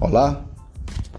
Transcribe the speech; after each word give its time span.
Olá, 0.00 0.46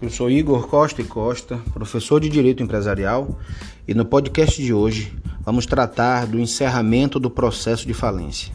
eu 0.00 0.10
sou 0.10 0.28
Igor 0.28 0.66
Costa 0.66 1.00
e 1.00 1.04
Costa, 1.04 1.56
professor 1.72 2.20
de 2.20 2.28
Direito 2.28 2.64
Empresarial, 2.64 3.38
e 3.86 3.94
no 3.94 4.04
podcast 4.04 4.60
de 4.60 4.74
hoje 4.74 5.16
vamos 5.44 5.66
tratar 5.66 6.26
do 6.26 6.40
encerramento 6.40 7.20
do 7.20 7.30
processo 7.30 7.86
de 7.86 7.94
falência. 7.94 8.52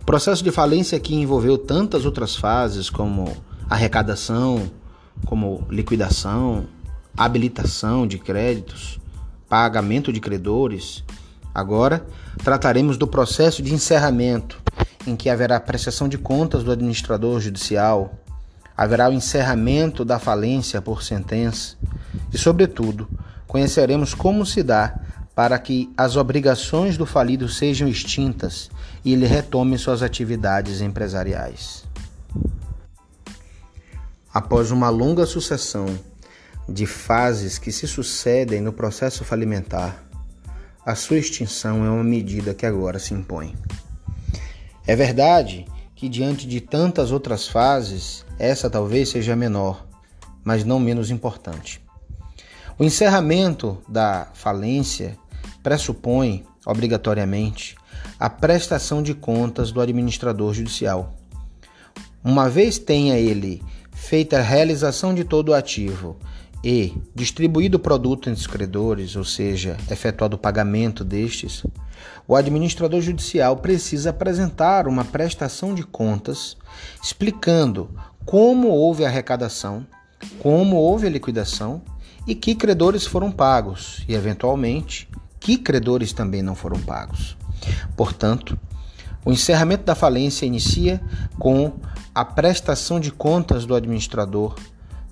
O 0.00 0.04
processo 0.04 0.44
de 0.44 0.52
falência 0.52 1.00
que 1.00 1.16
envolveu 1.16 1.58
tantas 1.58 2.06
outras 2.06 2.36
fases 2.36 2.88
como 2.88 3.36
arrecadação, 3.68 4.70
como 5.26 5.66
liquidação, 5.68 6.66
habilitação 7.16 8.06
de 8.06 8.18
créditos, 8.18 9.00
pagamento 9.48 10.12
de 10.12 10.20
credores. 10.20 11.02
Agora 11.52 12.06
trataremos 12.44 12.96
do 12.96 13.08
processo 13.08 13.64
de 13.64 13.74
encerramento, 13.74 14.62
em 15.04 15.16
que 15.16 15.28
haverá 15.28 15.58
prestação 15.58 16.08
de 16.08 16.18
contas 16.18 16.62
do 16.62 16.70
administrador 16.70 17.40
judicial, 17.40 18.20
haverá 18.76 19.08
o 19.08 19.12
encerramento 19.12 20.04
da 20.04 20.18
falência 20.18 20.82
por 20.82 21.02
sentença 21.02 21.76
e, 22.32 22.38
sobretudo, 22.38 23.08
conheceremos 23.46 24.14
como 24.14 24.44
se 24.44 24.62
dá 24.62 24.98
para 25.34 25.58
que 25.58 25.92
as 25.96 26.16
obrigações 26.16 26.96
do 26.96 27.04
falido 27.04 27.48
sejam 27.48 27.88
extintas 27.88 28.70
e 29.04 29.12
ele 29.12 29.26
retome 29.26 29.76
suas 29.78 30.02
atividades 30.02 30.80
empresariais. 30.80 31.84
Após 34.32 34.70
uma 34.70 34.88
longa 34.88 35.26
sucessão 35.26 35.86
de 36.68 36.86
fases 36.86 37.58
que 37.58 37.70
se 37.70 37.86
sucedem 37.86 38.60
no 38.60 38.72
processo 38.72 39.24
falimentar, 39.24 40.02
a 40.84 40.94
sua 40.94 41.18
extinção 41.18 41.84
é 41.84 41.90
uma 41.90 42.04
medida 42.04 42.54
que 42.54 42.66
agora 42.66 42.98
se 42.98 43.14
impõe. 43.14 43.54
É 44.86 44.94
verdade 44.94 45.66
que, 46.04 46.08
diante 46.10 46.46
de 46.46 46.60
tantas 46.60 47.10
outras 47.10 47.48
fases, 47.48 48.26
essa 48.38 48.68
talvez 48.68 49.08
seja 49.08 49.34
menor, 49.34 49.86
mas 50.44 50.62
não 50.62 50.78
menos 50.78 51.10
importante. 51.10 51.80
O 52.78 52.84
encerramento 52.84 53.78
da 53.88 54.28
falência 54.34 55.16
pressupõe, 55.62 56.44
obrigatoriamente, 56.66 57.74
a 58.20 58.28
prestação 58.28 59.02
de 59.02 59.14
contas 59.14 59.72
do 59.72 59.80
administrador 59.80 60.52
judicial. 60.52 61.14
Uma 62.22 62.50
vez 62.50 62.78
tenha 62.78 63.16
ele 63.16 63.62
feita 63.90 64.38
a 64.38 64.42
realização 64.42 65.14
de 65.14 65.24
todo 65.24 65.50
o 65.50 65.54
ativo 65.54 66.18
e 66.62 66.94
distribuído 67.14 67.78
o 67.78 67.80
produto 67.80 68.28
entre 68.28 68.42
os 68.42 68.46
credores, 68.46 69.16
ou 69.16 69.24
seja, 69.24 69.78
efetuado 69.90 70.36
o 70.36 70.38
pagamento 70.38 71.02
destes, 71.02 71.64
o 72.26 72.34
administrador 72.34 73.00
judicial 73.00 73.56
precisa 73.56 74.10
apresentar 74.10 74.86
uma 74.88 75.04
prestação 75.04 75.74
de 75.74 75.82
contas 75.82 76.56
explicando 77.02 77.90
como 78.24 78.68
houve 78.68 79.04
a 79.04 79.08
arrecadação, 79.08 79.86
como 80.38 80.76
houve 80.76 81.06
a 81.06 81.10
liquidação 81.10 81.82
e 82.26 82.34
que 82.34 82.54
credores 82.54 83.06
foram 83.06 83.30
pagos 83.30 84.02
e, 84.08 84.14
eventualmente, 84.14 85.08
que 85.38 85.58
credores 85.58 86.12
também 86.12 86.42
não 86.42 86.54
foram 86.54 86.80
pagos. 86.80 87.36
Portanto, 87.96 88.58
o 89.24 89.32
encerramento 89.32 89.84
da 89.84 89.94
falência 89.94 90.46
inicia 90.46 91.00
com 91.38 91.72
a 92.14 92.24
prestação 92.24 92.98
de 92.98 93.10
contas 93.10 93.66
do 93.66 93.74
administrador 93.74 94.54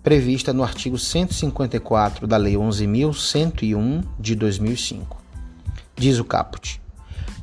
prevista 0.03 0.53
no 0.53 0.63
artigo 0.63 0.99
154 0.99 2.27
da 2.27 2.37
Lei 2.37 2.55
11.101 2.55 4.05
de 4.19 4.35
2005. 4.35 5.23
Diz 5.97 6.19
o 6.19 6.25
caput: 6.25 6.82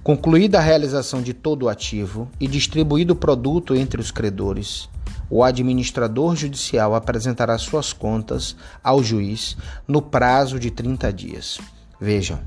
Concluída 0.04 0.60
a 0.60 0.62
realização 0.62 1.22
de 1.22 1.34
todo 1.34 1.64
o 1.64 1.70
ativo 1.70 2.30
e 2.40 2.48
distribuído 2.48 3.14
o 3.14 3.18
produto 3.18 3.76
entre 3.76 4.00
os 4.00 4.12
credores, 4.12 4.90
o 5.30 5.44
administrador 5.44 6.38
judicial 6.38 6.96
apresentará 6.96 7.58
suas 7.58 7.92
contas 7.92 8.56
ao 8.82 9.04
juiz 9.04 9.58
no 9.86 10.02
prazo 10.02 10.58
de 10.58 10.72
30 10.72 11.12
dias. 11.12 11.60
Vejam, 12.00 12.40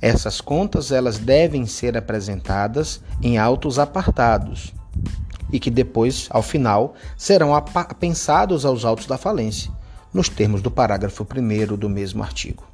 essas 0.00 0.40
contas 0.40 0.92
elas 0.92 1.18
devem 1.18 1.66
ser 1.66 1.96
apresentadas 1.96 3.02
em 3.20 3.38
autos 3.38 3.78
apartados 3.78 4.72
e 5.52 5.58
que 5.58 5.70
depois, 5.70 6.28
ao 6.30 6.42
final, 6.42 6.94
serão 7.16 7.54
apensados 7.54 8.64
aos 8.64 8.84
autos 8.84 9.06
da 9.06 9.18
falência, 9.18 9.70
nos 10.12 10.28
termos 10.28 10.62
do 10.62 10.70
parágrafo 10.70 11.24
1 11.24 11.76
do 11.76 11.88
mesmo 11.88 12.22
artigo. 12.22 12.64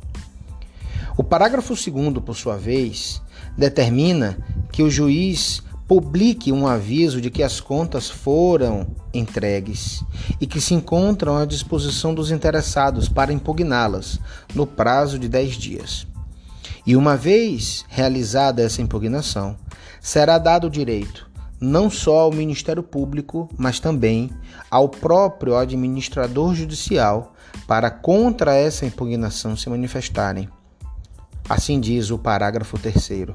O 1.16 1.24
parágrafo 1.24 1.74
2, 1.74 2.18
por 2.24 2.34
sua 2.36 2.56
vez, 2.56 3.20
determina 3.56 4.38
que 4.72 4.82
o 4.82 4.90
juiz 4.90 5.62
publique 5.86 6.52
um 6.52 6.66
aviso 6.66 7.20
de 7.20 7.30
que 7.30 7.42
as 7.42 7.60
contas 7.60 8.08
foram 8.08 8.86
entregues 9.12 10.04
e 10.40 10.46
que 10.46 10.60
se 10.60 10.72
encontram 10.72 11.36
à 11.36 11.44
disposição 11.44 12.14
dos 12.14 12.30
interessados 12.30 13.08
para 13.08 13.32
impugná-las 13.32 14.20
no 14.54 14.66
prazo 14.66 15.18
de 15.18 15.28
10 15.28 15.54
dias. 15.54 16.06
E 16.86 16.96
uma 16.96 17.16
vez 17.16 17.84
realizada 17.88 18.62
essa 18.62 18.80
impugnação, 18.80 19.56
será 20.00 20.38
dado 20.38 20.68
o 20.68 20.70
direito 20.70 21.30
não 21.60 21.90
só 21.90 22.20
ao 22.20 22.32
Ministério 22.32 22.82
Público, 22.82 23.48
mas 23.58 23.78
também 23.78 24.30
ao 24.70 24.88
próprio 24.88 25.56
administrador 25.56 26.54
judicial 26.54 27.34
para 27.66 27.90
contra 27.90 28.54
essa 28.54 28.86
impugnação 28.86 29.56
se 29.56 29.68
manifestarem. 29.68 30.48
Assim 31.50 31.80
diz 31.80 32.12
o 32.12 32.16
parágrafo 32.16 32.78
3. 32.78 33.26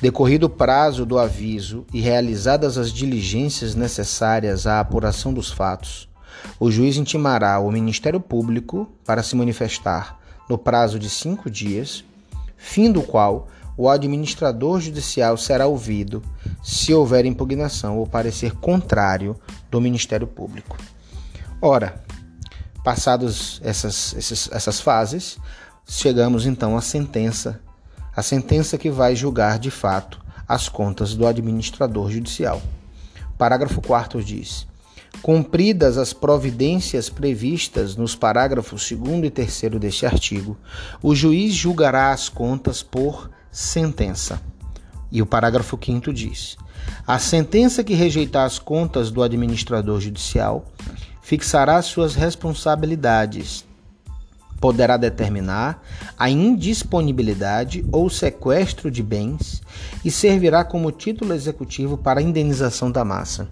Decorrido 0.00 0.46
o 0.46 0.48
prazo 0.48 1.04
do 1.04 1.18
aviso 1.18 1.84
e 1.92 2.00
realizadas 2.00 2.78
as 2.78 2.90
diligências 2.90 3.74
necessárias 3.74 4.66
à 4.66 4.80
apuração 4.80 5.34
dos 5.34 5.50
fatos, 5.50 6.08
o 6.58 6.70
juiz 6.70 6.96
intimará 6.96 7.58
o 7.58 7.70
Ministério 7.70 8.20
Público 8.20 8.90
para 9.04 9.22
se 9.22 9.36
manifestar 9.36 10.18
no 10.48 10.56
prazo 10.56 10.98
de 10.98 11.10
cinco 11.10 11.50
dias, 11.50 12.02
fim 12.56 12.90
do 12.90 13.02
qual 13.02 13.48
o 13.76 13.90
administrador 13.90 14.80
judicial 14.80 15.36
será 15.36 15.66
ouvido 15.66 16.22
se 16.62 16.94
houver 16.94 17.26
impugnação 17.26 17.98
ou 17.98 18.06
parecer 18.06 18.52
contrário 18.52 19.36
do 19.70 19.78
Ministério 19.78 20.26
Público. 20.26 20.78
Ora, 21.60 22.02
passadas 22.82 23.60
essas, 23.62 24.14
essas, 24.16 24.48
essas 24.50 24.80
fases, 24.80 25.36
chegamos 25.88 26.46
então 26.46 26.76
à 26.76 26.80
sentença, 26.80 27.60
a 28.14 28.22
sentença 28.22 28.76
que 28.76 28.90
vai 28.90 29.14
julgar 29.14 29.58
de 29.58 29.70
fato 29.70 30.20
as 30.48 30.68
contas 30.68 31.14
do 31.14 31.26
administrador 31.26 32.10
judicial. 32.10 32.60
Parágrafo 33.38 33.80
4 33.80 34.22
diz: 34.22 34.66
Cumpridas 35.22 35.96
as 35.96 36.12
providências 36.12 37.08
previstas 37.08 37.96
nos 37.96 38.14
parágrafos 38.14 38.90
2 38.90 39.24
e 39.24 39.30
3 39.30 39.60
deste 39.80 40.06
artigo, 40.06 40.56
o 41.02 41.14
juiz 41.14 41.54
julgará 41.54 42.10
as 42.10 42.28
contas 42.28 42.82
por 42.82 43.30
sentença. 43.50 44.40
E 45.10 45.22
o 45.22 45.26
parágrafo 45.26 45.78
5 45.82 46.12
diz: 46.12 46.56
A 47.06 47.18
sentença 47.18 47.84
que 47.84 47.94
rejeitar 47.94 48.44
as 48.44 48.58
contas 48.58 49.10
do 49.10 49.22
administrador 49.22 50.00
judicial 50.00 50.64
fixará 51.22 51.80
suas 51.82 52.14
responsabilidades. 52.14 53.64
Poderá 54.60 54.96
determinar 54.96 55.82
a 56.18 56.30
indisponibilidade 56.30 57.84
ou 57.92 58.08
sequestro 58.08 58.90
de 58.90 59.02
bens 59.02 59.62
e 60.04 60.10
servirá 60.10 60.64
como 60.64 60.92
título 60.92 61.34
executivo 61.34 61.96
para 61.96 62.20
a 62.20 62.22
indenização 62.22 62.90
da 62.90 63.04
massa. 63.04 63.48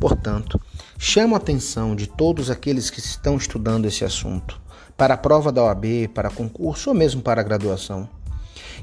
Portanto, 0.00 0.60
chamo 0.98 1.34
a 1.34 1.38
atenção 1.38 1.94
de 1.94 2.06
todos 2.06 2.50
aqueles 2.50 2.90
que 2.90 3.00
estão 3.00 3.36
estudando 3.36 3.86
esse 3.86 4.04
assunto 4.04 4.60
para 4.96 5.14
a 5.14 5.18
prova 5.18 5.50
da 5.50 5.62
OAB, 5.62 6.08
para 6.14 6.30
concurso 6.30 6.90
ou 6.90 6.96
mesmo 6.96 7.22
para 7.22 7.40
a 7.40 7.44
graduação 7.44 8.08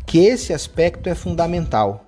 que 0.07 0.19
esse 0.19 0.53
aspecto 0.53 1.09
é 1.09 1.13
fundamental. 1.13 2.05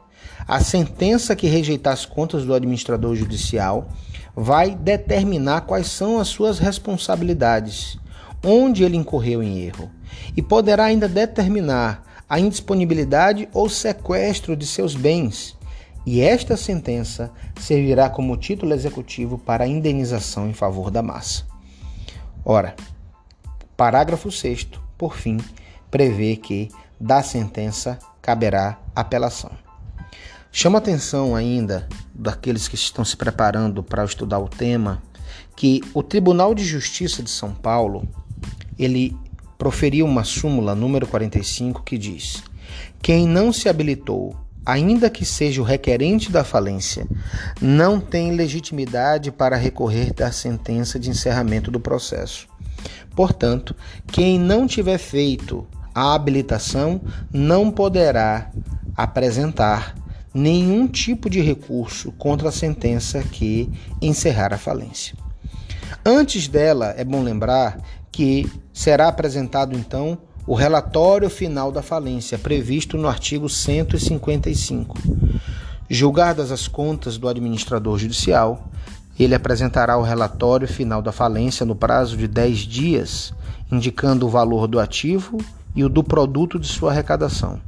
A 0.48 0.62
sentença 0.62 1.36
que 1.36 1.48
rejeitar 1.48 1.94
as 1.94 2.06
contas 2.06 2.46
do 2.46 2.54
administrador 2.54 3.14
judicial 3.16 3.90
vai 4.36 4.74
determinar 4.74 5.62
quais 5.62 5.88
são 5.88 6.18
as 6.18 6.30
suas 6.30 6.60
responsabilidades, 6.60 8.00
onde 8.44 8.84
ele 8.84 8.98
incorreu 8.98 9.44
em 9.44 9.60
erro, 9.60 9.90
e 10.36 10.42
poderá 10.42 10.86
ainda 10.86 11.08
determinar 11.08 12.04
a 12.28 12.40
indisponibilidade 12.40 13.50
ou 13.54 13.70
sequestro 13.70 14.56
de 14.56 14.66
seus 14.66 14.96
bens. 14.96 15.58
E 16.06 16.22
esta 16.22 16.56
sentença 16.56 17.32
servirá 17.60 18.10
como 18.10 18.38
título 18.38 18.74
executivo 18.74 19.38
para 19.38 19.64
a 19.64 19.68
indenização 19.68 20.48
em 20.48 20.54
favor 20.54 20.90
da 20.90 21.02
massa. 21.02 21.46
Ora, 22.46 22.76
parágrafo 23.76 24.32
6, 24.32 24.70
por 24.98 25.16
fim, 25.16 25.38
prevê 25.92 26.36
que 26.36 26.70
da 27.00 27.22
sentença 27.22 28.00
caberá 28.22 28.80
apelação. 28.96 29.52
Chama 30.52 30.80
atenção 30.80 31.36
ainda 31.36 31.88
daqueles 32.14 32.68
que 32.68 32.76
estão 32.76 33.06
se 33.06 33.16
preparando 33.16 33.84
para 33.84 34.04
estudar 34.04 34.40
o 34.40 34.50
tema 34.50 35.02
que 35.56 35.82
o 35.94 36.02
Tribunal 36.02 36.56
de 36.56 36.64
Justiça 36.64 37.22
de 37.22 37.30
São 37.30 37.54
Paulo 37.54 38.08
ele 38.80 39.16
proferiu 39.58 40.06
uma 40.06 40.24
súmula 40.24 40.74
número 40.74 41.06
45 41.06 41.84
que 41.84 41.98
diz: 41.98 42.42
quem 43.02 43.28
não 43.28 43.52
se 43.52 43.68
habilitou 43.68 44.36
ainda 44.66 45.10
que 45.10 45.26
seja 45.26 45.62
o 45.62 45.66
requerente 45.66 46.32
da 46.32 46.44
falência, 46.44 47.08
não 47.60 48.00
tem 48.00 48.32
legitimidade 48.32 49.32
para 49.32 49.56
recorrer 49.56 50.14
da 50.14 50.32
sentença 50.32 51.00
de 51.00 51.10
encerramento 51.10 51.72
do 51.72 51.80
processo. 51.80 52.48
Portanto, 53.16 53.76
quem 54.12 54.40
não 54.40 54.68
tiver 54.68 55.00
feito 55.00 55.68
a 55.94 56.14
habilitação 56.14 57.02
não 57.34 57.72
poderá 57.72 58.52
apresentar 58.96 59.96
nenhum 60.34 60.88
tipo 60.88 61.30
de 61.30 61.42
recurso 61.42 62.12
contra 62.12 62.50
a 62.50 62.52
sentença 62.52 63.24
que 63.24 63.70
encerrar 64.02 64.54
a 64.54 64.58
falência. 64.58 65.16
Antes 66.06 66.48
dela, 66.48 66.94
é 66.96 67.04
bom 67.04 67.22
lembrar 67.22 67.80
que 68.20 68.52
será 68.74 69.08
apresentado 69.08 69.74
então 69.74 70.18
o 70.46 70.54
relatório 70.54 71.30
final 71.30 71.72
da 71.72 71.82
falência, 71.82 72.38
previsto 72.38 72.98
no 72.98 73.08
artigo 73.08 73.48
155. 73.48 74.98
Julgadas 75.90 76.52
as 76.52 76.68
contas 76.68 77.18
do 77.18 77.30
administrador 77.30 77.98
judicial, 77.98 78.68
ele 79.18 79.34
apresentará 79.34 79.98
o 79.98 80.02
relatório 80.02 80.68
final 80.68 81.02
da 81.02 81.14
falência 81.14 81.66
no 81.66 81.78
prazo 81.78 82.18
de 82.18 82.28
10 82.28 82.58
dias, 82.58 83.34
indicando 83.72 84.28
o 84.28 84.30
valor 84.30 84.68
do 84.68 84.82
ativo 84.82 85.38
e 85.74 85.86
o 85.86 85.88
do 85.88 86.04
produto 86.04 86.60
de 86.60 86.68
sua 86.68 86.92
arrecadação, 86.92 87.62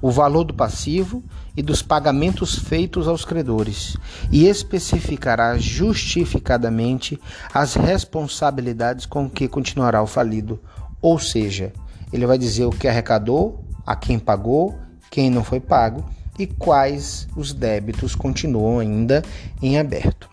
o 0.00 0.10
valor 0.10 0.44
do 0.44 0.54
passivo 0.54 1.22
e 1.56 1.62
dos 1.62 1.82
pagamentos 1.82 2.58
feitos 2.58 3.08
aos 3.08 3.24
credores, 3.24 3.96
e 4.30 4.46
especificará 4.46 5.58
justificadamente 5.58 7.20
as 7.52 7.74
responsabilidades 7.74 9.06
com 9.06 9.28
que 9.28 9.48
continuará 9.48 10.02
o 10.02 10.06
falido, 10.06 10.60
ou 11.00 11.18
seja, 11.18 11.72
ele 12.12 12.26
vai 12.26 12.38
dizer 12.38 12.64
o 12.64 12.70
que 12.70 12.88
arrecadou, 12.88 13.64
a 13.86 13.94
quem 13.94 14.18
pagou, 14.18 14.78
quem 15.10 15.30
não 15.30 15.44
foi 15.44 15.60
pago 15.60 16.04
e 16.38 16.46
quais 16.46 17.28
os 17.36 17.52
débitos 17.52 18.14
continuam 18.14 18.78
ainda 18.78 19.22
em 19.62 19.78
aberto. 19.78 20.28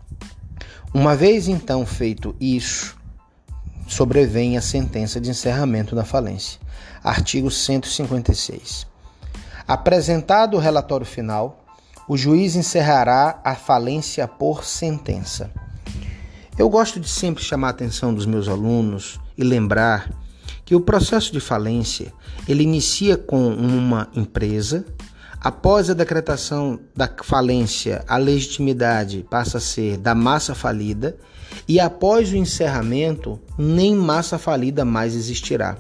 Uma 0.94 1.16
vez 1.16 1.48
então 1.48 1.86
feito 1.86 2.36
isso, 2.40 2.96
sobrevém 3.88 4.58
a 4.58 4.62
sentença 4.62 5.20
de 5.20 5.30
encerramento 5.30 5.96
da 5.96 6.04
falência. 6.04 6.60
Artigo 7.04 7.50
156. 7.50 8.93
Apresentado 9.74 10.56
o 10.56 10.60
relatório 10.60 11.04
final, 11.04 11.66
o 12.08 12.16
juiz 12.16 12.56
encerrará 12.56 13.42
a 13.44 13.56
falência 13.56 14.28
por 14.28 14.64
sentença. 14.64 15.50
Eu 16.60 16.70
gosto 16.70 17.00
de 17.00 17.10
sempre 17.10 17.44
chamar 17.44 17.70
a 17.70 17.72
atenção 17.72 18.14
dos 18.14 18.28
meus 18.28 18.48
alunos 18.48 19.20
e 19.36 19.44
lembrar 19.44 20.12
que 20.64 20.76
o 20.76 20.82
processo 20.82 21.34
de 21.34 21.40
falência 21.40 22.14
ele 22.48 22.62
inicia 22.62 23.18
com 23.18 23.48
uma 23.48 24.10
empresa 24.14 24.86
Após 25.44 25.90
a 25.90 25.94
decretação 25.94 26.80
da 26.96 27.10
falência, 27.22 28.06
a 28.08 28.16
legitimidade 28.16 29.26
passa 29.30 29.58
a 29.58 29.62
ser 29.62 29.98
da 29.98 30.16
massa 30.16 30.56
falida, 30.56 31.18
e 31.68 31.82
após 31.82 32.32
o 32.32 32.38
encerramento, 32.38 33.38
nem 33.58 33.94
massa 33.94 34.38
falida 34.38 34.86
mais 34.86 35.14
existirá. 35.14 35.76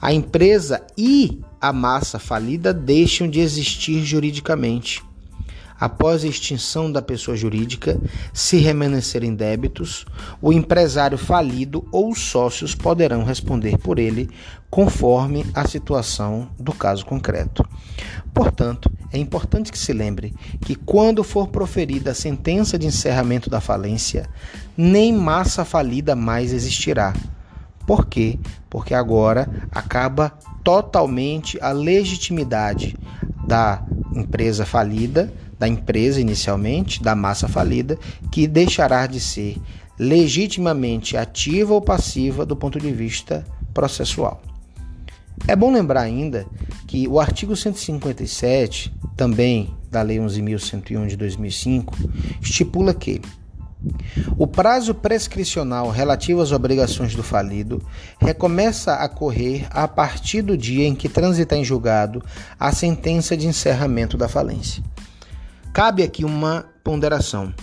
a 0.00 0.12
empresa 0.12 0.82
e 0.96 1.40
a 1.60 1.72
massa 1.72 2.18
falida 2.18 2.72
deixam 2.72 3.28
de 3.28 3.40
existir 3.40 4.02
juridicamente 4.02 5.02
após 5.82 6.22
a 6.22 6.28
extinção 6.28 6.92
da 6.92 7.02
pessoa 7.02 7.36
jurídica, 7.36 8.00
se 8.32 8.56
remanescerem 8.58 9.34
débitos, 9.34 10.06
o 10.40 10.52
empresário 10.52 11.18
falido 11.18 11.84
ou 11.90 12.12
os 12.12 12.20
sócios 12.20 12.72
poderão 12.72 13.24
responder 13.24 13.76
por 13.78 13.98
ele, 13.98 14.30
conforme 14.70 15.44
a 15.52 15.66
situação 15.66 16.48
do 16.56 16.72
caso 16.72 17.04
concreto. 17.04 17.68
Portanto, 18.32 18.92
é 19.12 19.18
importante 19.18 19.72
que 19.72 19.78
se 19.78 19.92
lembre 19.92 20.32
que, 20.60 20.76
quando 20.76 21.24
for 21.24 21.48
proferida 21.48 22.12
a 22.12 22.14
sentença 22.14 22.78
de 22.78 22.86
encerramento 22.86 23.50
da 23.50 23.60
falência, 23.60 24.28
nem 24.76 25.12
massa 25.12 25.64
falida 25.64 26.14
mais 26.14 26.52
existirá. 26.52 27.12
Por 27.84 28.06
quê? 28.06 28.38
Porque 28.70 28.94
agora 28.94 29.50
acaba 29.72 30.32
totalmente 30.62 31.58
a 31.60 31.72
legitimidade 31.72 32.96
da 33.44 33.82
empresa 34.14 34.64
falida 34.64 35.42
da 35.62 35.68
empresa 35.68 36.20
inicialmente, 36.20 37.00
da 37.00 37.14
massa 37.14 37.46
falida, 37.46 37.96
que 38.32 38.48
deixará 38.48 39.06
de 39.06 39.20
ser 39.20 39.56
legitimamente 39.96 41.16
ativa 41.16 41.72
ou 41.72 41.80
passiva 41.80 42.44
do 42.44 42.56
ponto 42.56 42.80
de 42.80 42.90
vista 42.90 43.46
processual. 43.72 44.42
É 45.46 45.54
bom 45.54 45.72
lembrar 45.72 46.00
ainda 46.00 46.44
que 46.88 47.06
o 47.06 47.20
artigo 47.20 47.54
157, 47.54 48.92
também 49.16 49.72
da 49.88 50.02
Lei 50.02 50.18
11.101 50.18 51.06
de 51.06 51.16
2005, 51.16 51.96
estipula 52.40 52.92
que 52.92 53.22
o 54.36 54.48
prazo 54.48 54.92
prescricional 54.92 55.90
relativo 55.90 56.40
às 56.40 56.50
obrigações 56.50 57.14
do 57.14 57.22
falido 57.22 57.80
recomeça 58.18 58.94
a 58.94 59.08
correr 59.08 59.68
a 59.70 59.86
partir 59.86 60.42
do 60.42 60.58
dia 60.58 60.88
em 60.88 60.94
que 60.96 61.08
transitar 61.08 61.56
em 61.56 61.64
julgado 61.64 62.20
a 62.58 62.72
sentença 62.72 63.36
de 63.36 63.46
encerramento 63.46 64.16
da 64.16 64.26
falência. 64.26 64.82
Cabe 65.72 66.02
aqui 66.02 66.22
uma 66.22 66.66
ponderação. 66.84 67.54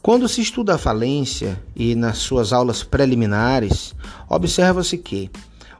Quando 0.00 0.26
se 0.26 0.40
estuda 0.40 0.76
a 0.76 0.78
falência 0.78 1.62
e 1.74 1.94
nas 1.94 2.16
suas 2.18 2.54
aulas 2.54 2.82
preliminares, 2.82 3.94
observa-se 4.30 4.96
que 4.96 5.30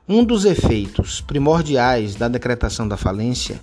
um 0.07 0.23
dos 0.23 0.45
efeitos 0.45 1.23
primordiais 1.23 2.17
da 2.17 2.29
decretação 2.29 2.87
da 2.87 2.99
falência 2.99 3.59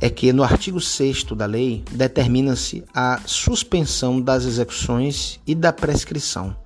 é 0.00 0.08
que 0.08 0.32
no 0.32 0.42
artigo 0.42 0.80
6 0.80 1.24
da 1.24 1.44
lei 1.44 1.84
determina-se 1.92 2.82
a 2.94 3.20
suspensão 3.26 4.18
das 4.18 4.44
execuções 4.44 5.38
e 5.46 5.54
da 5.54 5.74
prescrição. 5.74 6.56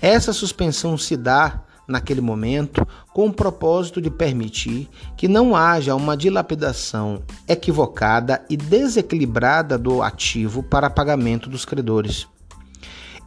Essa 0.00 0.32
suspensão 0.32 0.96
se 0.96 1.16
dá 1.16 1.60
naquele 1.86 2.20
momento 2.20 2.86
com 3.12 3.26
o 3.26 3.32
propósito 3.32 4.00
de 4.00 4.10
permitir 4.10 4.88
que 5.16 5.28
não 5.28 5.54
haja 5.54 5.94
uma 5.94 6.16
dilapidação 6.16 7.22
equivocada 7.48 8.44
e 8.48 8.56
desequilibrada 8.56 9.78
do 9.78 10.02
ativo 10.02 10.62
para 10.62 10.90
pagamento 10.90 11.48
dos 11.48 11.64
credores. 11.64 12.26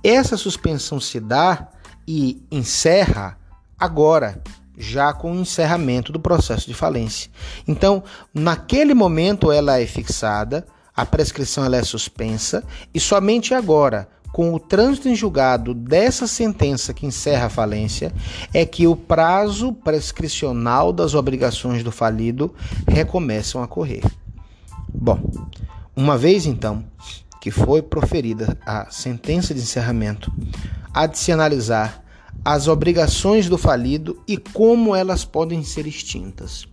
Essa 0.03 0.37
suspensão 0.37 0.99
se 0.99 1.19
dá 1.19 1.67
e 2.07 2.41
encerra 2.51 3.37
agora, 3.77 4.41
já 4.77 5.11
com 5.11 5.31
o 5.31 5.41
encerramento 5.41 6.11
do 6.11 6.19
processo 6.19 6.67
de 6.67 6.73
falência. 6.73 7.31
Então, 7.67 8.03
naquele 8.33 8.93
momento 8.93 9.51
ela 9.51 9.79
é 9.79 9.85
fixada, 9.85 10.65
a 10.95 11.05
prescrição 11.05 11.63
ela 11.63 11.77
é 11.77 11.83
suspensa 11.83 12.63
e 12.93 12.99
somente 12.99 13.53
agora, 13.53 14.07
com 14.37 14.53
o 14.53 14.59
trânsito 14.59 15.09
em 15.09 15.15
julgado 15.15 15.73
dessa 15.73 16.27
sentença 16.27 16.93
que 16.93 17.07
encerra 17.07 17.47
a 17.47 17.49
falência 17.49 18.13
é 18.53 18.67
que 18.67 18.85
o 18.85 18.95
prazo 18.95 19.73
prescricional 19.73 20.93
das 20.93 21.15
obrigações 21.15 21.83
do 21.83 21.91
falido 21.91 22.53
recomeçam 22.87 23.63
a 23.63 23.67
correr. 23.67 24.03
Bom, 24.93 25.19
uma 25.95 26.15
vez 26.19 26.45
então 26.45 26.85
que 27.41 27.49
foi 27.49 27.81
proferida 27.81 28.55
a 28.63 28.91
sentença 28.91 29.55
de 29.55 29.61
encerramento, 29.61 30.31
há 30.93 31.07
de 31.07 31.17
se 31.17 31.31
analisar 31.31 32.05
as 32.45 32.67
obrigações 32.67 33.49
do 33.49 33.57
falido 33.57 34.21
e 34.27 34.37
como 34.37 34.95
elas 34.95 35.25
podem 35.25 35.63
ser 35.63 35.87
extintas. 35.87 36.67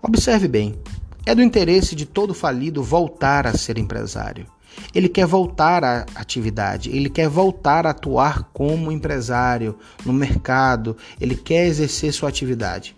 Observe 0.00 0.46
bem, 0.46 0.78
é 1.26 1.34
do 1.34 1.42
interesse 1.42 1.96
de 1.96 2.06
todo 2.06 2.32
falido 2.32 2.80
voltar 2.80 3.44
a 3.44 3.58
ser 3.58 3.76
empresário. 3.76 4.46
Ele 4.94 5.08
quer 5.08 5.26
voltar 5.26 5.84
à 5.84 6.06
atividade, 6.14 6.90
ele 6.90 7.10
quer 7.10 7.28
voltar 7.28 7.86
a 7.86 7.90
atuar 7.90 8.50
como 8.52 8.92
empresário 8.92 9.78
no 10.04 10.12
mercado, 10.12 10.96
ele 11.20 11.34
quer 11.34 11.66
exercer 11.66 12.12
sua 12.12 12.28
atividade. 12.28 12.96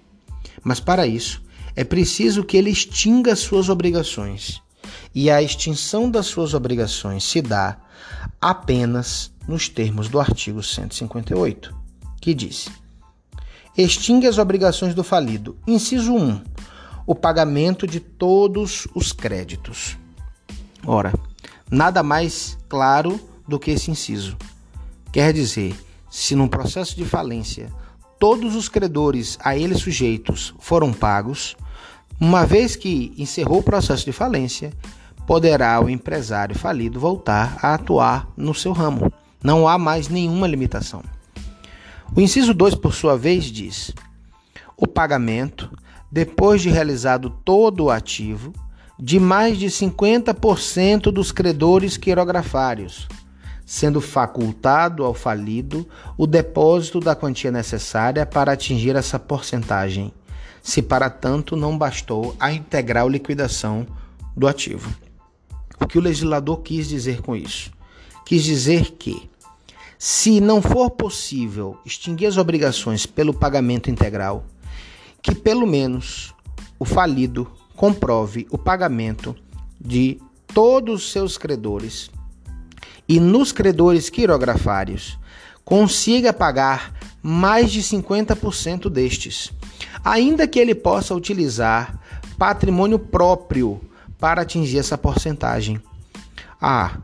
Mas 0.62 0.80
para 0.80 1.06
isso, 1.06 1.42
é 1.74 1.84
preciso 1.84 2.44
que 2.44 2.56
ele 2.56 2.70
extinga 2.70 3.36
suas 3.36 3.68
obrigações. 3.68 4.60
E 5.14 5.30
a 5.30 5.42
extinção 5.42 6.10
das 6.10 6.26
suas 6.26 6.54
obrigações 6.54 7.24
se 7.24 7.40
dá 7.40 7.78
apenas 8.40 9.30
nos 9.46 9.68
termos 9.68 10.08
do 10.08 10.20
artigo 10.20 10.62
158, 10.62 11.74
que 12.20 12.34
diz: 12.34 12.68
extingue 13.76 14.26
as 14.26 14.38
obrigações 14.38 14.94
do 14.94 15.02
falido. 15.02 15.56
Inciso 15.66 16.14
1. 16.14 16.42
O 17.06 17.14
pagamento 17.14 17.86
de 17.86 18.00
todos 18.00 18.86
os 18.94 19.12
créditos. 19.12 19.96
Ora, 20.86 21.12
nada 21.70 22.02
mais 22.02 22.58
claro 22.68 23.20
do 23.46 23.58
que 23.58 23.70
esse 23.70 23.90
inciso. 23.90 24.36
Quer 25.12 25.32
dizer, 25.32 25.74
se 26.10 26.34
num 26.34 26.48
processo 26.48 26.96
de 26.96 27.04
falência 27.04 27.72
todos 28.18 28.56
os 28.56 28.68
credores 28.68 29.38
a 29.42 29.56
ele 29.56 29.74
sujeitos 29.74 30.54
foram 30.58 30.92
pagos, 30.92 31.56
uma 32.20 32.44
vez 32.44 32.74
que 32.74 33.14
encerrou 33.16 33.60
o 33.60 33.62
processo 33.62 34.04
de 34.04 34.12
falência, 34.12 34.72
poderá 35.26 35.80
o 35.80 35.88
empresário 35.88 36.58
falido 36.58 36.98
voltar 36.98 37.58
a 37.62 37.74
atuar 37.74 38.28
no 38.36 38.54
seu 38.54 38.72
ramo. 38.72 39.12
Não 39.42 39.68
há 39.68 39.78
mais 39.78 40.08
nenhuma 40.08 40.46
limitação. 40.46 41.02
O 42.16 42.20
inciso 42.20 42.52
2, 42.52 42.74
por 42.74 42.92
sua 42.92 43.16
vez, 43.16 43.44
diz: 43.44 43.92
o 44.76 44.86
pagamento, 44.86 45.70
depois 46.10 46.62
de 46.62 46.70
realizado 46.70 47.30
todo 47.44 47.84
o 47.84 47.90
ativo, 47.90 48.52
de 48.98 49.20
mais 49.20 49.56
de 49.56 49.66
50% 49.66 51.12
dos 51.12 51.30
credores 51.30 51.96
quirografários, 51.96 53.06
sendo 53.64 54.00
facultado 54.00 55.04
ao 55.04 55.14
falido 55.14 55.86
o 56.16 56.26
depósito 56.26 56.98
da 56.98 57.14
quantia 57.14 57.52
necessária 57.52 58.26
para 58.26 58.52
atingir 58.52 58.96
essa 58.96 59.18
porcentagem, 59.18 60.12
se 60.60 60.82
para 60.82 61.08
tanto 61.08 61.54
não 61.54 61.78
bastou 61.78 62.34
a 62.40 62.52
integral 62.52 63.08
liquidação 63.08 63.86
do 64.36 64.48
ativo. 64.48 64.92
O 65.80 65.86
que 65.86 65.96
o 65.96 66.02
legislador 66.02 66.60
quis 66.62 66.88
dizer 66.88 67.22
com 67.22 67.36
isso? 67.36 67.70
Quis 68.26 68.42
dizer 68.42 68.96
que, 68.98 69.30
se 69.96 70.40
não 70.40 70.60
for 70.60 70.90
possível 70.90 71.78
extinguir 71.86 72.26
as 72.26 72.36
obrigações 72.36 73.06
pelo 73.06 73.32
pagamento 73.32 73.90
integral, 73.90 74.44
que 75.22 75.34
pelo 75.34 75.66
menos 75.66 76.34
o 76.78 76.84
falido 76.84 77.50
comprove 77.78 78.44
o 78.50 78.58
pagamento 78.58 79.36
de 79.80 80.20
todos 80.52 81.04
os 81.04 81.12
seus 81.12 81.38
credores 81.38 82.10
e 83.08 83.20
nos 83.20 83.52
credores 83.52 84.10
quirografários 84.10 85.16
consiga 85.64 86.32
pagar 86.32 86.92
mais 87.22 87.70
de 87.70 87.80
50% 87.80 88.90
destes, 88.90 89.52
ainda 90.04 90.48
que 90.48 90.58
ele 90.58 90.74
possa 90.74 91.14
utilizar 91.14 92.00
patrimônio 92.36 92.98
próprio 92.98 93.80
para 94.18 94.42
atingir 94.42 94.78
essa 94.78 94.98
porcentagem. 94.98 95.80
Ah, 96.60 96.98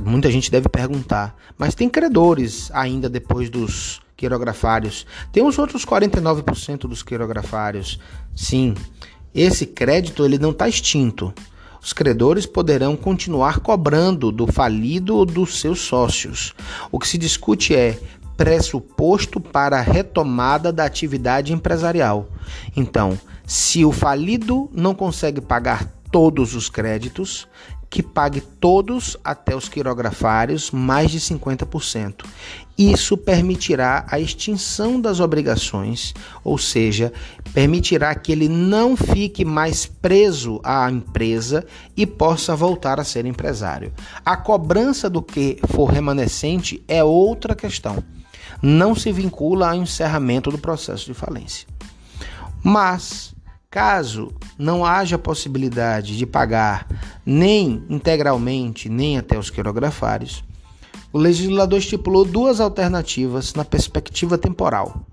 muita 0.00 0.30
gente 0.30 0.50
deve 0.50 0.68
perguntar, 0.68 1.34
mas 1.56 1.74
tem 1.74 1.88
credores 1.88 2.70
ainda 2.74 3.08
depois 3.08 3.48
dos 3.48 4.02
quirografários? 4.14 5.06
Tem 5.32 5.42
os 5.42 5.58
outros 5.58 5.86
49% 5.86 6.80
dos 6.80 7.02
quirografários. 7.02 7.98
Sim, 8.34 8.74
esse 9.40 9.66
crédito 9.66 10.24
ele 10.24 10.38
não 10.38 10.50
está 10.50 10.68
extinto 10.68 11.32
os 11.86 11.92
credores 11.92 12.46
poderão 12.46 12.96
continuar 12.96 13.60
cobrando 13.60 14.32
do 14.32 14.44
falido 14.44 15.14
ou 15.14 15.24
dos 15.24 15.60
seus 15.60 15.82
sócios. 15.82 16.52
O 16.90 16.98
que 16.98 17.06
se 17.06 17.16
discute 17.16 17.76
é 17.76 17.96
pressuposto 18.36 19.40
para 19.40 19.78
a 19.78 19.82
retomada 19.82 20.72
da 20.72 20.84
atividade 20.84 21.52
empresarial. 21.52 22.28
Então, 22.76 23.16
se 23.46 23.84
o 23.84 23.92
falido 23.92 24.68
não 24.72 24.96
consegue 24.96 25.40
pagar 25.40 25.86
todos 26.10 26.56
os 26.56 26.68
créditos, 26.68 27.46
que 27.88 28.02
pague 28.02 28.40
todos 28.40 29.16
até 29.24 29.54
os 29.54 29.68
quirografários 29.68 30.70
mais 30.70 31.10
de 31.10 31.20
50%. 31.20 32.24
Isso 32.76 33.16
permitirá 33.16 34.04
a 34.10 34.20
extinção 34.20 35.00
das 35.00 35.18
obrigações, 35.18 36.12
ou 36.44 36.58
seja, 36.58 37.12
permitirá 37.54 38.14
que 38.14 38.30
ele 38.30 38.48
não 38.48 38.96
fique 38.96 39.44
mais 39.44 39.86
preso 39.86 40.60
à 40.62 40.90
empresa 40.90 41.64
e 41.96 42.04
possa 42.06 42.54
voltar 42.54 43.00
a 43.00 43.04
ser 43.04 43.24
empresário. 43.24 43.92
A 44.24 44.36
cobrança 44.36 45.08
do 45.08 45.22
que 45.22 45.58
for 45.68 45.86
remanescente 45.86 46.82
é 46.86 47.02
outra 47.02 47.54
questão. 47.54 48.02
Não 48.60 48.94
se 48.94 49.10
vincula 49.10 49.70
ao 49.70 49.76
encerramento 49.76 50.50
do 50.50 50.58
processo 50.58 51.06
de 51.06 51.14
falência. 51.14 51.66
Mas 52.62 53.35
Caso 53.76 54.32
não 54.58 54.86
haja 54.86 55.18
possibilidade 55.18 56.16
de 56.16 56.24
pagar 56.24 56.88
nem 57.26 57.84
integralmente, 57.90 58.88
nem 58.88 59.18
até 59.18 59.38
os 59.38 59.50
quirografários, 59.50 60.42
o 61.12 61.18
legislador 61.18 61.78
estipulou 61.78 62.24
duas 62.24 62.58
alternativas 62.58 63.52
na 63.52 63.66
perspectiva 63.66 64.38
temporal, 64.38 65.04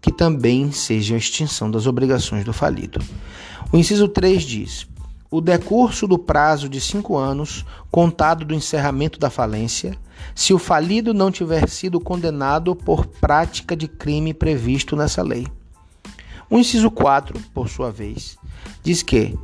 que 0.00 0.10
também 0.10 0.72
sejam 0.72 1.14
a 1.14 1.18
extinção 1.18 1.70
das 1.70 1.86
obrigações 1.86 2.42
do 2.42 2.54
falido. 2.54 3.04
O 3.70 3.76
inciso 3.76 4.08
3 4.08 4.44
diz: 4.44 4.86
o 5.30 5.42
decurso 5.42 6.08
do 6.08 6.18
prazo 6.18 6.70
de 6.70 6.80
cinco 6.80 7.18
anos, 7.18 7.66
contado 7.90 8.46
do 8.46 8.54
encerramento 8.54 9.18
da 9.18 9.28
falência, 9.28 9.94
se 10.34 10.54
o 10.54 10.58
falido 10.58 11.12
não 11.12 11.30
tiver 11.30 11.68
sido 11.68 12.00
condenado 12.00 12.74
por 12.74 13.04
prática 13.04 13.76
de 13.76 13.86
crime 13.86 14.32
previsto 14.32 14.96
nessa 14.96 15.22
lei. 15.22 15.46
O 16.50 16.58
inciso 16.58 16.90
4, 16.90 17.38
por 17.54 17.68
sua 17.68 17.92
vez, 17.92 18.36
diz 18.82 19.04
que 19.04 19.38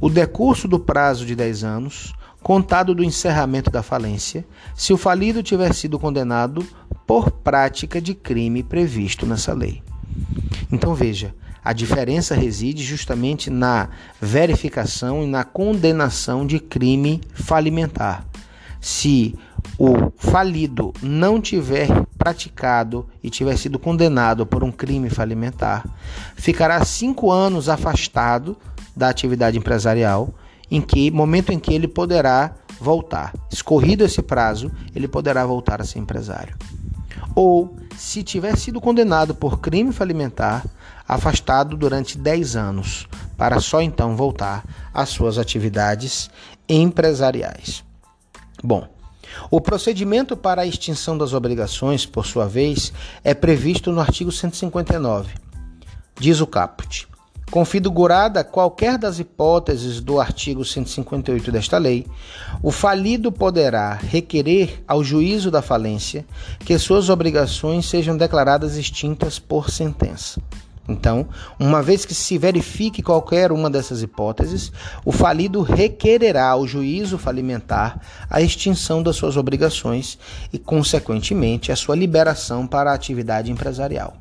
o 0.00 0.08
decurso 0.08 0.68
do 0.68 0.78
prazo 0.78 1.26
de 1.26 1.34
10 1.34 1.64
anos, 1.64 2.14
contado 2.40 2.94
do 2.94 3.02
encerramento 3.02 3.68
da 3.68 3.82
falência, 3.82 4.46
se 4.74 4.92
o 4.92 4.96
falido 4.96 5.42
tiver 5.42 5.74
sido 5.74 5.98
condenado 5.98 6.64
por 7.04 7.32
prática 7.32 8.00
de 8.00 8.14
crime 8.14 8.62
previsto 8.62 9.26
nessa 9.26 9.52
lei. 9.52 9.82
Então 10.70 10.94
veja, 10.94 11.34
a 11.64 11.72
diferença 11.72 12.34
reside 12.34 12.82
justamente 12.82 13.50
na 13.50 13.88
verificação 14.20 15.22
e 15.24 15.26
na 15.26 15.42
condenação 15.42 16.46
de 16.46 16.60
crime 16.60 17.20
falimentar. 17.34 18.24
Se 18.80 19.34
o 19.78 20.12
falido 20.16 20.92
não 21.02 21.40
tiver 21.40 21.88
praticado 22.16 23.06
e 23.22 23.30
tiver 23.30 23.56
sido 23.56 23.78
condenado 23.78 24.46
por 24.46 24.62
um 24.62 24.70
crime 24.70 25.10
falimentar, 25.10 25.84
ficará 26.36 26.84
cinco 26.84 27.30
anos 27.30 27.68
afastado 27.68 28.56
da 28.94 29.08
atividade 29.08 29.58
empresarial, 29.58 30.32
em 30.70 30.80
que 30.80 31.10
momento 31.10 31.52
em 31.52 31.58
que 31.58 31.74
ele 31.74 31.88
poderá 31.88 32.54
voltar. 32.80 33.32
Escorrido 33.50 34.04
esse 34.04 34.22
prazo, 34.22 34.70
ele 34.94 35.08
poderá 35.08 35.44
voltar 35.44 35.80
a 35.80 35.84
ser 35.84 35.98
empresário. 35.98 36.56
Ou, 37.34 37.76
se 37.96 38.22
tiver 38.22 38.56
sido 38.56 38.80
condenado 38.80 39.34
por 39.34 39.60
crime 39.60 39.92
falimentar, 39.92 40.64
afastado 41.08 41.76
durante 41.76 42.18
10 42.18 42.56
anos, 42.56 43.08
para 43.36 43.60
só 43.60 43.82
então 43.82 44.16
voltar 44.16 44.64
às 44.92 45.08
suas 45.08 45.38
atividades 45.38 46.30
empresariais. 46.68 47.84
Bom, 48.62 48.86
o 49.50 49.60
procedimento 49.60 50.36
para 50.36 50.62
a 50.62 50.66
extinção 50.66 51.16
das 51.16 51.32
obrigações, 51.32 52.06
por 52.06 52.26
sua 52.26 52.46
vez, 52.46 52.92
é 53.22 53.34
previsto 53.34 53.92
no 53.92 54.00
artigo 54.00 54.32
159. 54.32 55.34
Diz 56.18 56.40
o 56.40 56.46
caput: 56.46 57.08
Configurada 57.50 58.42
qualquer 58.42 58.96
das 58.96 59.18
hipóteses 59.18 60.00
do 60.00 60.18
artigo 60.18 60.64
158 60.64 61.52
desta 61.52 61.76
lei, 61.76 62.06
o 62.62 62.70
falido 62.70 63.30
poderá 63.30 63.92
requerer 63.92 64.82
ao 64.88 65.04
juízo 65.04 65.50
da 65.50 65.60
falência 65.60 66.24
que 66.60 66.78
suas 66.78 67.10
obrigações 67.10 67.84
sejam 67.84 68.16
declaradas 68.16 68.78
extintas 68.78 69.38
por 69.38 69.68
sentença. 69.68 70.40
Então, 70.88 71.28
uma 71.58 71.80
vez 71.80 72.04
que 72.04 72.14
se 72.14 72.36
verifique 72.36 73.02
qualquer 73.02 73.52
uma 73.52 73.70
dessas 73.70 74.02
hipóteses, 74.02 74.72
o 75.04 75.12
falido 75.12 75.62
requererá 75.62 76.48
ao 76.48 76.66
juízo 76.66 77.16
falimentar 77.16 78.00
a 78.28 78.40
extinção 78.40 79.02
das 79.02 79.14
suas 79.14 79.36
obrigações 79.36 80.18
e, 80.52 80.58
consequentemente, 80.58 81.70
a 81.70 81.76
sua 81.76 81.94
liberação 81.94 82.66
para 82.66 82.90
a 82.90 82.94
atividade 82.94 83.52
empresarial. 83.52 84.16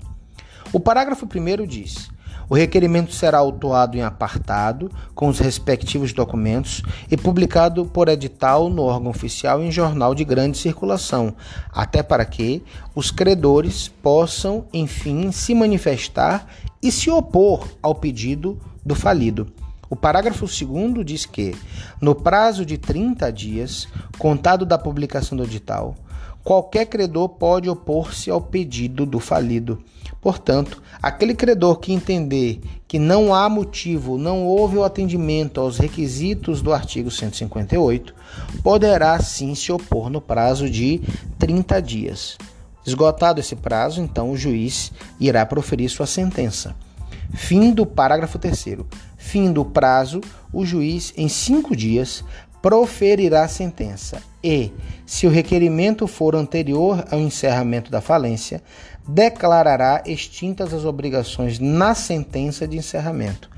O 0.72 0.80
parágrafo 0.80 1.26
1 1.26 1.66
diz: 1.66 2.10
o 2.52 2.54
requerimento 2.54 3.14
será 3.14 3.38
autuado 3.38 3.96
em 3.96 4.02
apartado 4.02 4.92
com 5.16 5.30
os 5.30 5.40
respectivos 5.40 6.12
documentos 6.12 6.84
e 7.10 7.16
publicado 7.16 7.86
por 7.86 8.10
edital 8.10 8.70
no 8.70 8.82
órgão 8.82 9.10
oficial 9.10 9.64
em 9.64 9.72
jornal 9.72 10.14
de 10.14 10.26
grande 10.26 10.58
circulação, 10.58 11.34
até 11.72 12.04
para 12.04 12.26
que 12.26 12.62
os 12.94 13.10
credores 13.10 13.88
possam, 13.88 14.66
enfim, 14.74 15.32
se 15.32 15.56
manifestar 15.56 16.46
e 16.84 16.92
se 16.92 17.10
opor 17.10 17.70
ao 17.82 17.96
pedido 17.96 18.60
do 18.86 18.96
falido. 18.96 19.48
O 19.90 19.96
parágrafo 19.96 20.46
2 20.46 21.06
diz 21.06 21.26
que, 21.26 21.56
no 22.02 22.14
prazo 22.14 22.66
de 22.66 22.78
30 22.78 23.32
dias, 23.32 23.88
contado 24.18 24.66
da 24.66 24.78
publicação 24.78 25.38
do 25.38 25.46
edital, 25.46 25.96
qualquer 26.44 26.86
credor 26.86 27.30
pode 27.30 27.70
opor-se 27.70 28.30
ao 28.30 28.42
pedido 28.42 29.06
do 29.06 29.20
falido. 29.20 29.82
Portanto, 30.22 30.84
aquele 31.02 31.34
credor 31.34 31.80
que 31.80 31.92
entender 31.92 32.62
que 32.88 33.00
não 33.00 33.34
há 33.34 33.50
motivo, 33.50 34.18
não 34.18 34.46
houve 34.46 34.78
o 34.78 34.84
atendimento 34.84 35.60
aos 35.60 35.78
requisitos 35.78 36.62
do 36.62 36.72
artigo 36.72 37.10
158, 37.10 38.14
poderá 38.62 39.20
sim 39.20 39.56
se 39.56 39.72
opor 39.72 40.10
no 40.10 40.22
prazo 40.22 40.70
de 40.70 41.02
30 41.40 41.82
dias. 41.82 42.38
Esgotado 42.86 43.40
esse 43.40 43.56
prazo, 43.56 44.02
então 44.02 44.32
o 44.32 44.38
juiz 44.38 44.92
irá 45.20 45.46
proferir 45.46 45.90
sua 45.90 46.06
sentença. 46.06 46.76
Fim 47.34 47.72
do 47.72 47.86
parágrafo 47.86 48.38
3. 48.38 48.78
Fim 49.18 49.52
do 49.52 49.64
prazo, 49.64 50.22
o 50.52 50.66
juiz, 50.66 51.14
em 51.16 51.30
cinco 51.30 51.76
dias, 51.76 52.24
proferirá 52.62 53.44
a 53.44 53.48
sentença 53.48 54.22
e, 54.44 54.72
se 55.06 55.26
o 55.26 55.30
requerimento 55.30 56.08
for 56.08 56.36
anterior 56.36 57.06
ao 57.10 57.20
encerramento 57.20 57.90
da 57.90 58.02
falência, 58.02 58.62
declarará 59.08 60.04
extintas 60.06 60.74
as 60.74 60.86
obrigações 60.86 61.60
na 61.60 61.96
sentença 61.96 62.68
de 62.68 62.78
encerramento. 62.78 63.50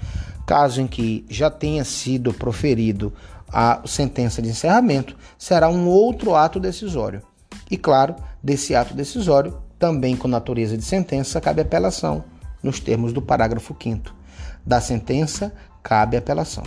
Caso 0.45 0.81
em 0.81 0.87
que 0.87 1.25
já 1.29 1.49
tenha 1.49 1.83
sido 1.83 2.33
proferido 2.33 3.13
a 3.51 3.81
sentença 3.85 4.41
de 4.41 4.49
encerramento, 4.49 5.15
será 5.37 5.69
um 5.69 5.87
outro 5.87 6.35
ato 6.35 6.59
decisório. 6.59 7.21
E 7.69 7.77
claro, 7.77 8.15
desse 8.41 8.73
ato 8.73 8.93
decisório, 8.93 9.57
também 9.77 10.15
com 10.15 10.27
natureza 10.27 10.77
de 10.77 10.83
sentença, 10.83 11.39
cabe 11.39 11.61
apelação, 11.61 12.23
nos 12.61 12.79
termos 12.79 13.13
do 13.13 13.21
parágrafo 13.21 13.75
5 13.81 14.13
Da 14.65 14.81
sentença, 14.81 15.53
cabe 15.83 16.17
apelação. 16.17 16.63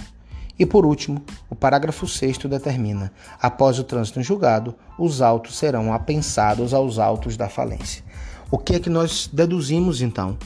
E 0.58 0.64
por 0.64 0.86
último, 0.86 1.22
o 1.50 1.54
parágrafo 1.54 2.06
6 2.06 2.38
determina: 2.38 3.12
após 3.40 3.78
o 3.78 3.84
trânsito 3.84 4.20
em 4.20 4.22
julgado, 4.22 4.75
os 4.98 5.20
autos 5.20 5.56
serão 5.56 5.92
apensados 5.92 6.72
aos 6.72 6.98
autos 6.98 7.36
da 7.36 7.48
falência. 7.48 8.02
O 8.50 8.58
que 8.58 8.75
é 8.75 8.80
que 8.80 8.88
nós 8.88 9.28
deduzimos 9.32 10.00
então? 10.00 10.38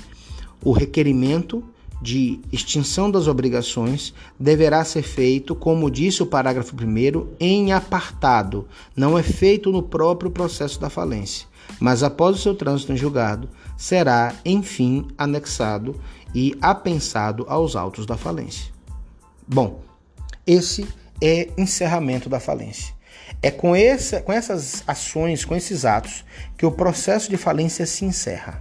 O 0.63 0.73
requerimento 0.73 1.63
de 2.01 2.41
extinção 2.51 3.11
das 3.11 3.27
obrigações 3.27 4.15
deverá 4.39 4.83
ser 4.85 5.03
feito, 5.03 5.55
como 5.55 5.91
disse 5.91 6.23
o 6.23 6.27
parágrafo 6.27 6.75
1, 6.75 7.35
em 7.39 7.73
apartado, 7.73 8.67
não 8.97 9.19
é 9.19 9.23
feito 9.23 9.71
no 9.71 9.83
próprio 9.83 10.31
processo 10.31 10.81
da 10.81 10.89
falência, 10.89 11.47
mas 11.79 12.03
após 12.03 12.37
o 12.37 12.41
seu 12.41 12.55
trânsito 12.55 12.93
em 12.93 12.97
julgado, 12.97 13.49
será, 13.77 14.35
enfim, 14.45 15.07
anexado 15.17 15.95
e 16.35 16.57
apensado 16.61 17.45
aos 17.49 17.77
autos 17.77 18.07
da 18.07 18.17
falência. 18.17 18.73
Bom, 19.47 19.81
esse 20.51 20.87
é 21.23 21.49
encerramento 21.57 22.29
da 22.29 22.41
falência. 22.41 22.93
É 23.41 23.51
com, 23.51 23.73
com 24.25 24.33
essas 24.33 24.83
ações, 24.87 25.45
com 25.45 25.55
esses 25.55 25.85
atos, 25.85 26.25
que 26.59 26.67
o 26.67 26.73
processo 26.73 27.31
de 27.31 27.37
falência 27.37 27.87
se 27.87 28.05
encerra. 28.05 28.61